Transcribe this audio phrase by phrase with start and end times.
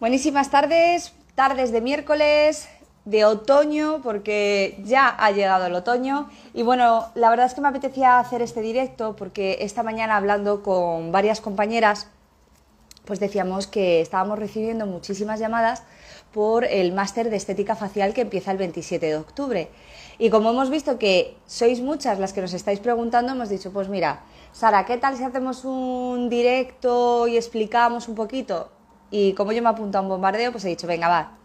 [0.00, 2.68] Buenísimas tardes, tardes de miércoles,
[3.04, 6.28] de otoño, porque ya ha llegado el otoño.
[6.52, 10.64] Y bueno, la verdad es que me apetecía hacer este directo porque esta mañana hablando
[10.64, 12.08] con varias compañeras,
[13.04, 15.84] pues decíamos que estábamos recibiendo muchísimas llamadas
[16.32, 19.70] por el máster de estética facial que empieza el 27 de octubre.
[20.18, 23.88] Y como hemos visto que sois muchas las que nos estáis preguntando, hemos dicho, pues
[23.88, 28.73] mira, Sara, ¿qué tal si hacemos un directo y explicamos un poquito?
[29.16, 31.38] Y como yo me apunto a un bombardeo, pues he dicho, venga, va,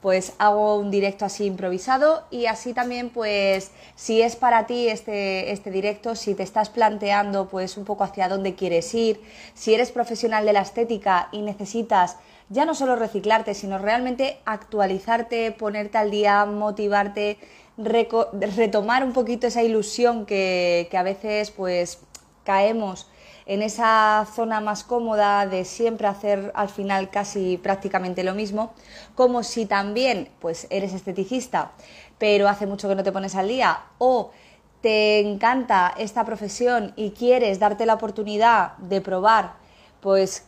[0.00, 5.50] pues hago un directo así improvisado y así también pues si es para ti este,
[5.50, 9.20] este directo, si te estás planteando pues un poco hacia dónde quieres ir,
[9.54, 12.14] si eres profesional de la estética y necesitas
[12.48, 17.38] ya no solo reciclarte, sino realmente actualizarte, ponerte al día, motivarte,
[17.76, 21.98] retomar un poquito esa ilusión que, que a veces pues
[22.44, 23.08] caemos
[23.46, 28.74] en esa zona más cómoda de siempre hacer al final casi prácticamente lo mismo,
[29.14, 31.72] como si también pues eres esteticista,
[32.18, 34.32] pero hace mucho que no te pones al día o
[34.80, 39.54] te encanta esta profesión y quieres darte la oportunidad de probar
[40.00, 40.44] pues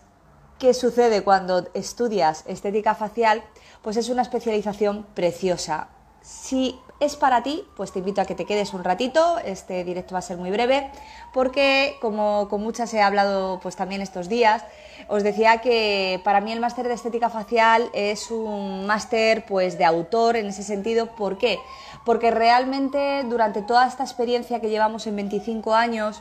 [0.59, 3.45] qué sucede cuando estudias estética facial,
[3.83, 5.89] pues es una especialización preciosa.
[6.21, 10.15] Si es para ti, pues te invito a que te quedes un ratito, este directo
[10.15, 10.91] va a ser muy breve,
[11.33, 14.65] porque como con muchas he hablado pues también estos días,
[15.07, 19.85] os decía que para mí el máster de estética facial es un máster pues de
[19.85, 21.59] autor en ese sentido, ¿por qué?
[22.05, 26.21] Porque realmente durante toda esta experiencia que llevamos en 25 años,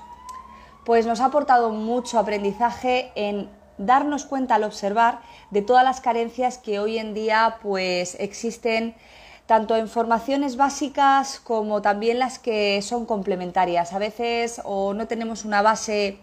[0.85, 6.57] pues nos ha aportado mucho aprendizaje en darnos cuenta al observar de todas las carencias
[6.59, 8.95] que hoy en día pues existen
[9.47, 13.93] tanto en formaciones básicas como también las que son complementarias.
[13.93, 16.19] A veces o no tenemos una base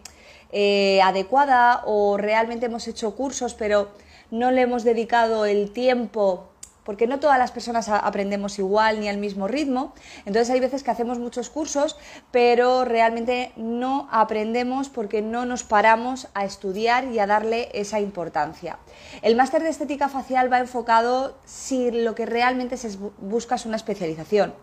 [0.52, 3.88] eh, adecuada o realmente hemos hecho cursos pero
[4.30, 6.50] no le hemos dedicado el tiempo
[6.84, 9.94] porque no todas las personas aprendemos igual ni al mismo ritmo.
[10.26, 11.96] Entonces hay veces que hacemos muchos cursos,
[12.30, 18.78] pero realmente no aprendemos porque no nos paramos a estudiar y a darle esa importancia.
[19.22, 23.76] El máster de estética facial va enfocado si lo que realmente se busca es una
[23.76, 24.54] especialización,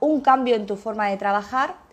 [0.00, 1.85] un cambio en tu forma de trabajar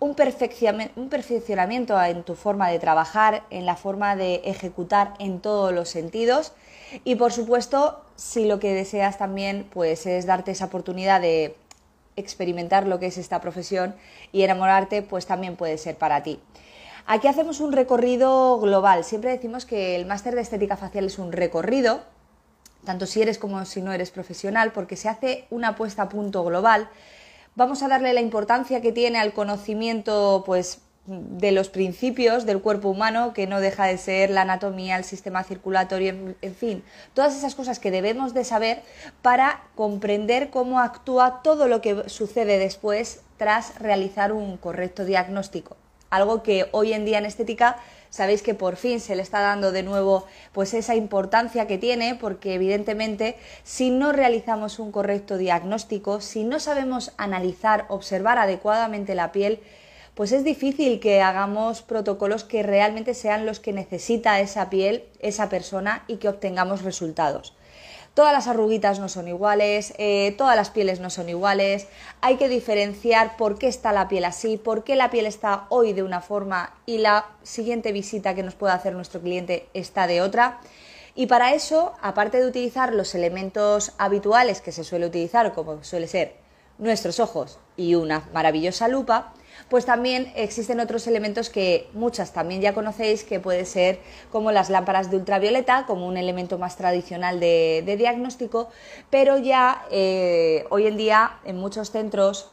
[0.00, 5.88] un perfeccionamiento en tu forma de trabajar, en la forma de ejecutar en todos los
[5.88, 6.52] sentidos
[7.04, 11.56] y por supuesto si lo que deseas también pues es darte esa oportunidad de
[12.16, 13.94] experimentar lo que es esta profesión
[14.32, 16.40] y enamorarte pues también puede ser para ti.
[17.06, 19.02] Aquí hacemos un recorrido global.
[19.02, 22.02] Siempre decimos que el máster de estética facial es un recorrido,
[22.84, 26.44] tanto si eres como si no eres profesional, porque se hace una puesta a punto
[26.44, 26.90] global
[27.58, 32.88] vamos a darle la importancia que tiene al conocimiento, pues de los principios del cuerpo
[32.88, 37.56] humano, que no deja de ser la anatomía, el sistema circulatorio, en fin, todas esas
[37.56, 38.82] cosas que debemos de saber
[39.22, 45.76] para comprender cómo actúa todo lo que sucede después tras realizar un correcto diagnóstico.
[46.10, 47.78] Algo que hoy en día en estética
[48.10, 52.14] sabéis que por fin se le está dando de nuevo pues esa importancia que tiene
[52.14, 59.32] porque evidentemente si no realizamos un correcto diagnóstico, si no sabemos analizar, observar adecuadamente la
[59.32, 59.60] piel,
[60.14, 65.48] pues es difícil que hagamos protocolos que realmente sean los que necesita esa piel, esa
[65.48, 67.54] persona y que obtengamos resultados.
[68.18, 71.86] Todas las arruguitas no son iguales, eh, todas las pieles no son iguales,
[72.20, 75.92] hay que diferenciar por qué está la piel así, por qué la piel está hoy
[75.92, 80.20] de una forma y la siguiente visita que nos pueda hacer nuestro cliente está de
[80.20, 80.58] otra.
[81.14, 86.08] Y para eso, aparte de utilizar los elementos habituales que se suele utilizar, como suele
[86.08, 86.34] ser
[86.78, 89.32] nuestros ojos y una maravillosa lupa,
[89.68, 94.70] pues también existen otros elementos que muchas también ya conocéis, que puede ser como las
[94.70, 98.68] lámparas de ultravioleta, como un elemento más tradicional de, diagnóstico,
[99.10, 102.50] pero ya eh, hoy en día en muchos centros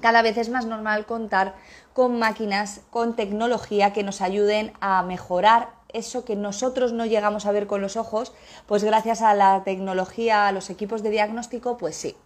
[0.00, 1.54] cada vez es más normal contar
[1.92, 7.52] con máquinas, con tecnología que nos ayuden a mejorar eso que nosotros no llegamos a
[7.52, 8.32] ver con los ojos,
[8.66, 12.16] pues gracias a la tecnología, a los equipos de diagnóstico, pues sí.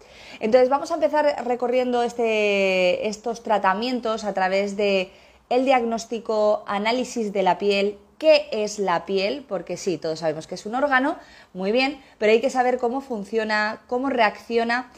[0.41, 5.11] Entonces vamos a empezar recorriendo este, estos tratamientos a través de
[5.49, 10.55] el diagnóstico, análisis de la piel, qué es la piel, porque sí, todos sabemos que
[10.55, 11.17] es un órgano,
[11.53, 14.91] muy bien, pero hay que saber cómo funciona, cómo reacciona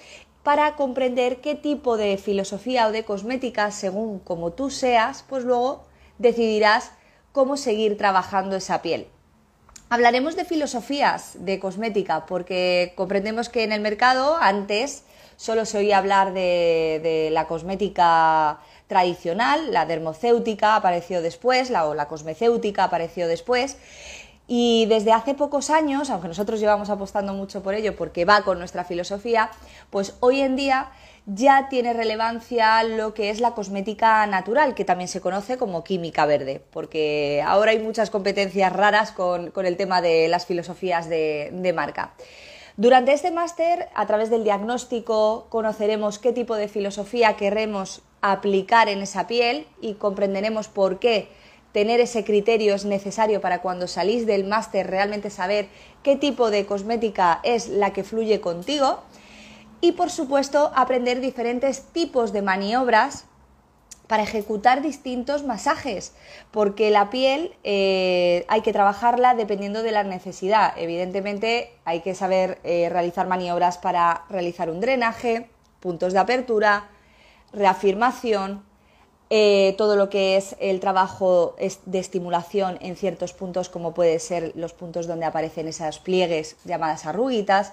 [0.42, 5.84] para comprender qué tipo de filosofía o de cosmética, según como tú seas, pues luego
[6.18, 6.92] decidirás
[7.38, 9.06] cómo seguir trabajando esa piel.
[9.90, 15.04] Hablaremos de filosofías de cosmética porque comprendemos que en el mercado antes
[15.36, 18.58] solo se oía hablar de, la cosmética
[18.88, 23.76] tradicional, la dermocéutica apareció después, la, o la cosmecéutica apareció después,
[24.50, 28.58] Y desde hace pocos años, aunque nosotros llevamos apostando mucho por ello porque va con
[28.58, 29.50] nuestra filosofía,
[29.90, 30.90] pues hoy en día
[31.26, 36.24] ya tiene relevancia lo que es la cosmética natural, que también se conoce como química
[36.24, 42.14] verde, porque ahora hay muchas competencias raras con, el tema de las filosofías de, marca.
[42.78, 49.02] Durante este máster, a través del diagnóstico, conoceremos qué tipo de filosofía queremos aplicar en
[49.02, 51.28] esa piel y comprenderemos por qué
[51.72, 55.68] tener ese criterio es necesario para cuando salís del máster realmente saber
[56.02, 59.02] qué tipo de cosmética es la que fluye contigo
[59.80, 63.26] y por supuesto aprender diferentes tipos de maniobras
[64.08, 66.14] para ejecutar distintos masajes,
[66.50, 70.72] porque la piel eh, hay que trabajarla dependiendo de la necesidad.
[70.78, 76.88] Evidentemente hay que saber eh, realizar maniobras para realizar un drenaje, puntos de apertura,
[77.52, 78.64] reafirmación,
[79.30, 81.54] eh, todo lo que es el trabajo
[81.86, 87.04] de estimulación en ciertos puntos, como puede ser los puntos donde aparecen esas pliegues llamadas
[87.04, 87.72] arruguitas,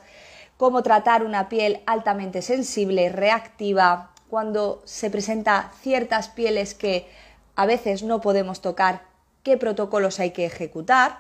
[0.58, 7.08] cómo tratar una piel altamente sensible, reactiva, cuando se presenta ciertas pieles que
[7.56, 9.04] a veces no podemos tocar,
[9.44, 11.20] qué protocolos hay que ejecutar.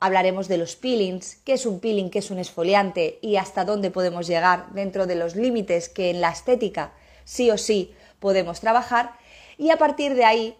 [0.00, 3.90] Hablaremos de los peelings, qué es un peeling, qué es un esfoliante y hasta dónde
[3.90, 6.92] podemos llegar dentro de los límites que en la estética
[7.24, 9.12] sí o sí podemos trabajar.
[9.58, 10.56] Y a partir de ahí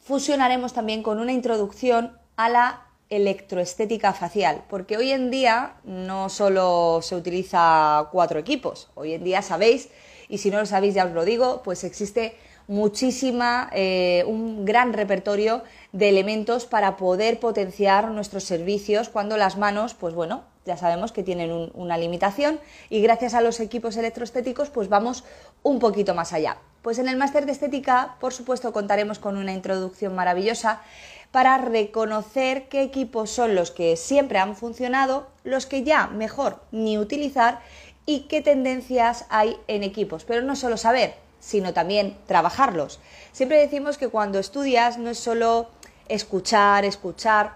[0.00, 7.00] fusionaremos también con una introducción a la electroestética facial, porque hoy en día no solo
[7.02, 9.88] se utiliza cuatro equipos, hoy en día sabéis,
[10.28, 12.36] y si no lo sabéis ya os lo digo, pues existe
[12.66, 15.62] muchísima, eh, un gran repertorio
[15.94, 21.22] de elementos para poder potenciar nuestros servicios cuando las manos, pues bueno, ya sabemos que
[21.22, 22.58] tienen una limitación
[22.90, 25.22] y gracias a los equipos electroestéticos pues vamos
[25.62, 26.56] un poquito más allá.
[26.82, 30.82] Pues en el máster de estética, por supuesto, contaremos con una introducción maravillosa
[31.30, 36.98] para reconocer qué equipos son los que siempre han funcionado, los que ya mejor ni
[36.98, 37.60] utilizar
[38.04, 40.24] y qué tendencias hay en equipos.
[40.24, 42.98] Pero no solo saber, sino también trabajarlos.
[43.30, 45.68] Siempre decimos que cuando estudias no es solo
[46.08, 47.54] escuchar, escuchar,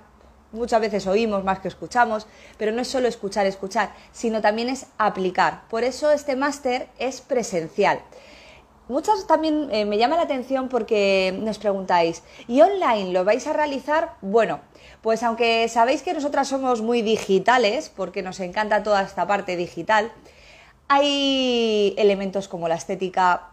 [0.52, 4.86] muchas veces oímos más que escuchamos, pero no es solo escuchar, escuchar, sino también es
[4.96, 5.62] aplicar.
[5.68, 8.00] Por eso este máster es presencial.
[8.88, 13.52] Muchas también eh, me llama la atención porque nos preguntáis, ¿y online lo vais a
[13.52, 14.14] realizar?
[14.22, 14.60] Bueno,
[15.02, 20.10] pues aunque sabéis que nosotras somos muy digitales, porque nos encanta toda esta parte digital,
[20.88, 23.50] hay elementos como la estética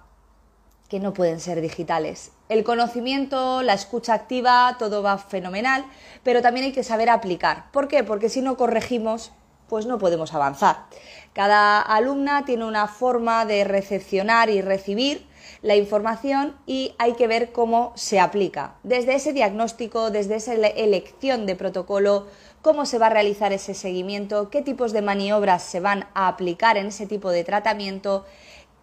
[0.99, 2.31] no pueden ser digitales.
[2.49, 5.85] El conocimiento, la escucha activa, todo va fenomenal,
[6.23, 7.71] pero también hay que saber aplicar.
[7.71, 8.03] ¿Por qué?
[8.03, 9.31] Porque si no corregimos,
[9.67, 10.85] pues no podemos avanzar.
[11.33, 15.25] Cada alumna tiene una forma de recepcionar y recibir
[15.61, 18.75] la información y hay que ver cómo se aplica.
[18.83, 22.27] Desde ese diagnóstico, desde esa elección de protocolo,
[22.61, 26.77] cómo se va a realizar ese seguimiento, qué tipos de maniobras se van a aplicar
[26.77, 28.25] en ese tipo de tratamiento,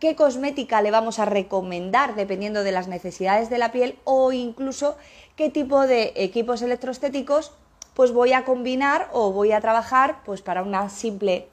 [0.03, 4.97] qué cosmética le vamos a recomendar dependiendo de las necesidades de la piel o incluso
[5.37, 7.53] qué tipo de equipos electroestéticos
[7.95, 11.47] pues voy a combinar o voy a trabajar pues para una simple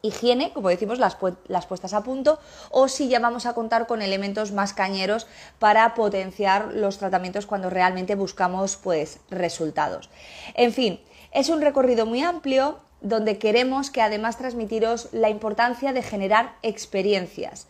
[0.00, 1.16] higiene, como decimos, las,
[1.48, 2.38] las, puestas a punto,
[2.70, 5.26] o si ya vamos a contar con elementos más cañeros
[5.58, 10.08] para potenciar los tratamientos cuando realmente buscamos pues resultados.
[10.54, 11.00] En fin,
[11.32, 17.66] es un recorrido muy amplio donde queremos que además transmitiros la importancia de generar experiencias.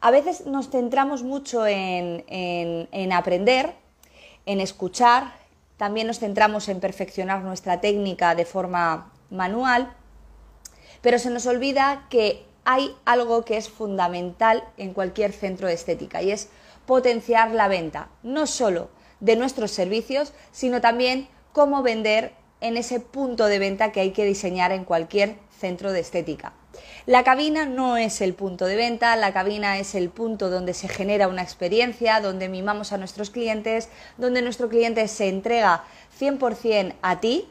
[0.00, 3.74] A veces nos centramos mucho en, en aprender,
[4.46, 5.32] en escuchar,
[5.76, 9.92] también nos centramos en perfeccionar nuestra técnica de forma manual,
[11.00, 16.22] pero se nos olvida que hay algo que es fundamental en cualquier centro de estética
[16.22, 16.48] y es
[16.86, 23.46] potenciar la venta, no solo de nuestros servicios, sino también cómo vender en ese punto
[23.46, 26.52] de venta que hay que diseñar en cualquier centro de estética.
[27.06, 30.88] La cabina no es el punto de venta, la cabina es el punto donde se
[30.88, 35.84] genera una experiencia, donde mimamos a nuestros clientes, donde nuestro cliente se entrega
[36.18, 37.46] 100% a ti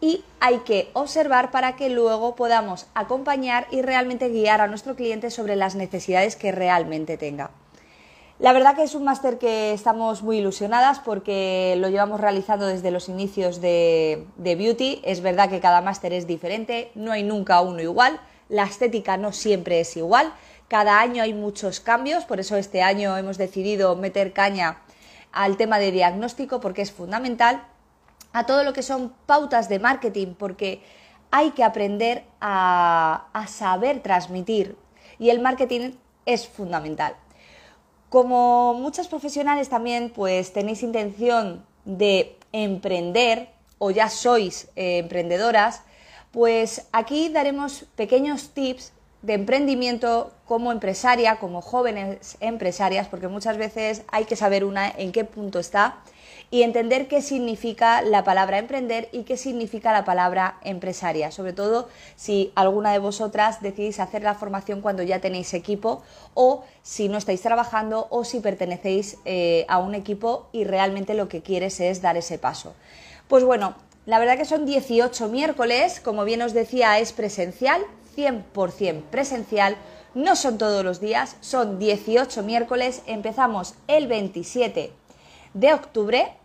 [0.00, 5.30] y hay que observar para que luego podamos acompañar y realmente guiar a nuestro cliente
[5.30, 7.50] sobre las necesidades que realmente tenga.
[8.42, 12.90] La verdad que es un máster que estamos muy ilusionadas porque lo llevamos realizando desde
[12.90, 15.00] los inicios de, Beauty.
[15.04, 18.18] Es verdad que cada máster es diferente, no hay nunca uno igual,
[18.48, 20.34] la estética no siempre es igual,
[20.66, 24.78] cada año hay muchos cambios, por eso este año hemos decidido meter caña
[25.30, 27.62] al tema de diagnóstico porque es fundamental
[28.32, 30.82] a todo lo que son pautas de marketing, porque
[31.30, 34.76] hay que aprender a, saber transmitir
[35.20, 35.92] y el marketing
[36.26, 37.14] es fundamental.
[38.12, 45.80] Como muchas profesionales también pues tenéis intención de emprender o ya sois eh, emprendedoras,
[46.30, 48.92] pues aquí daremos pequeños tips
[49.22, 55.10] de emprendimiento como empresaria, como jóvenes empresarias, porque muchas veces hay que saber una en
[55.10, 56.02] qué punto está
[56.52, 61.88] y entender qué significa la palabra emprender y qué significa la palabra empresaria, sobre todo
[62.14, 66.02] si alguna de vosotras decidís hacer la formación cuando ya tenéis equipo
[66.34, 71.26] o si no estáis trabajando o si pertenecéis eh, a un equipo y realmente lo
[71.26, 72.74] que quieres es dar ese paso.
[73.28, 77.80] Pues bueno, la verdad que son 18 miércoles, como bien os decía, es presencial,
[78.14, 79.76] 100% presencial.
[80.14, 83.00] No son todos los días, son 18 miércoles.
[83.06, 84.92] Empezamos el 27
[85.54, 86.41] de octubre.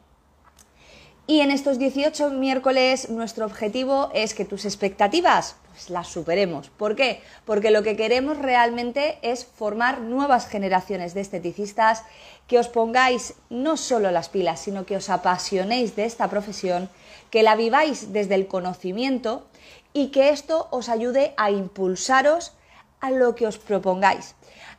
[1.30, 6.70] Y en estos 18 miércoles nuestro objetivo es que tus expectativas pues, las superemos.
[6.70, 7.22] ¿Por qué?
[7.44, 12.04] Porque lo que queremos realmente es formar nuevas generaciones de esteticistas,
[12.48, 16.90] que os pongáis no solo las pilas, sino que os apasionéis de esta profesión,
[17.30, 19.46] que la viváis desde el conocimiento
[19.92, 22.54] y que esto os ayude a impulsaros
[23.02, 24.37] a lo que os propongáis.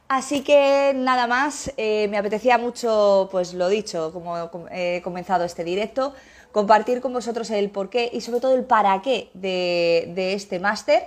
[0.09, 5.65] Así que nada más, eh, me apetecía mucho, pues lo dicho, como he comenzado este
[5.65, 6.15] directo,
[6.50, 11.03] compartir con vosotros el porqué y sobre todo el para qué de, de este máster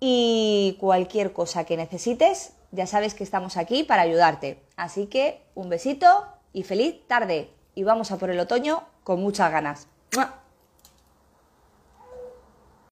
[0.00, 4.58] y cualquier cosa que necesites, ya sabes que estamos aquí para ayudarte.
[4.76, 9.52] Así que un besito y feliz tarde y vamos a por el otoño con muchas
[9.52, 9.86] ganas.